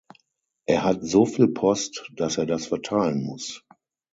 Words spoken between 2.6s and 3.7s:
verteilen muss.